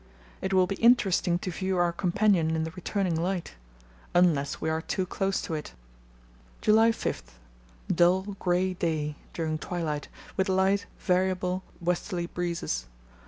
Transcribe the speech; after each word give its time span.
It 0.41 0.51
will 0.51 0.65
be 0.65 0.77
interesting 0.81 1.37
to 1.37 1.51
view 1.51 1.77
our 1.77 1.91
companion 1.91 2.55
in 2.55 2.63
the 2.63 2.71
returning 2.71 3.13
light—unless 3.13 4.59
we 4.59 4.67
are 4.67 4.81
too 4.81 5.05
close 5.05 5.43
to 5.43 5.53
it! 5.53 5.75
"July 6.59 6.89
5.—Dull 6.89 8.23
grey 8.39 8.73
day 8.73 9.15
(during 9.33 9.59
twilight) 9.59 10.07
with 10.37 10.49
light, 10.49 10.87
variable, 10.97 11.61
westerly 11.79 12.25
breezes. 12.25 12.87